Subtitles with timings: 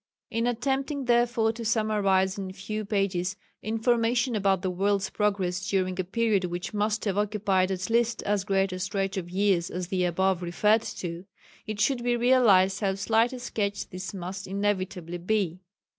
[0.31, 5.99] In attempting, therefore, to summarize in a few pages information about the world's progress during
[5.99, 9.89] a period which must have occupied at least as great a stretch of years as
[9.89, 11.25] that above referred to,
[11.67, 15.59] it must be realized how slight a sketch this must inevitably be.